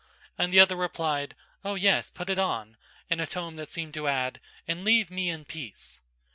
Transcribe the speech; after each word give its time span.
And 0.35 0.51
the 0.51 0.59
other 0.59 0.75
replied, 0.75 1.35
"Oh, 1.63 1.75
yes, 1.75 2.09
put 2.09 2.31
it 2.31 2.39
on," 2.39 2.75
in 3.11 3.19
a 3.19 3.27
tone 3.27 3.55
that 3.57 3.69
seemed 3.69 3.93
to 3.93 4.07
add, 4.07 4.39
"and 4.67 4.83
leave 4.83 5.11
me 5.11 5.29
in 5.29 5.45
peace!" 5.45 6.01